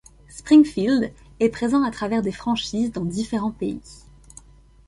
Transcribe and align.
Springfield 0.29 1.13
est 1.39 1.49
présent 1.49 1.83
à 1.83 1.91
travers 1.91 2.23
des 2.23 2.31
franchises 2.31 2.91
dans 2.91 3.05
différents 3.05 3.51
pays. 3.51 3.81